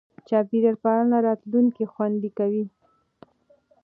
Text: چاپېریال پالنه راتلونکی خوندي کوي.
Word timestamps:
چاپېریال 0.27 0.77
پالنه 0.83 1.17
راتلونکی 1.27 1.85
خوندي 1.91 2.29
کوي. 2.37 2.65